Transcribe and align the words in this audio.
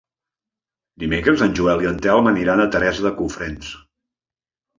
Dimecres 1.03 1.43
en 1.47 1.53
Joel 1.59 1.83
i 1.83 1.89
en 1.89 1.99
Telm 2.07 2.31
aniran 2.33 2.65
a 2.65 2.67
Teresa 2.77 3.05
de 3.09 3.13
Cofrents. 3.21 3.71